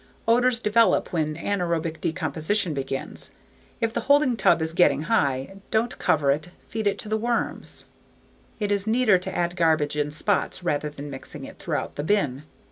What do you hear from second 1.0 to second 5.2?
when anaerobic decomposition begins. If the holding tub is getting